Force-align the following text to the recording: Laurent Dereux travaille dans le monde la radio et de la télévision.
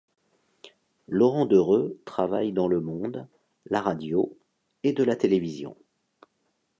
Laurent 1.07 1.45
Dereux 1.45 2.01
travaille 2.05 2.53
dans 2.53 2.67
le 2.67 2.81
monde 2.81 3.27
la 3.67 3.81
radio 3.81 4.35
et 4.81 4.93
de 4.93 5.03
la 5.03 5.15
télévision. 5.15 5.77